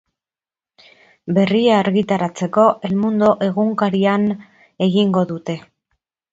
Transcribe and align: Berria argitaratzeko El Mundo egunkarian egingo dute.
Berria 1.37 1.75
argitaratzeko 1.81 2.65
El 2.89 2.97
Mundo 3.03 3.31
egunkarian 3.51 4.29
egingo 4.91 5.27
dute. 5.37 5.61